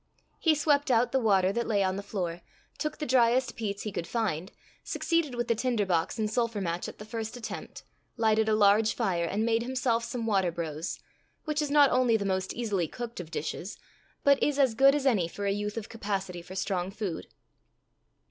[0.39, 2.41] He swept out the water that lay on the floor,
[2.79, 4.51] took the dryest peats he could find,
[4.83, 7.83] succeeded with the tinder box and sulphur match at the first attempt,
[8.17, 10.97] lighted a large fire, and made himself some water brose
[11.45, 13.77] which is not only the most easily cooked of dishes,
[14.23, 17.27] but is as good as any for a youth of capacity for strong food.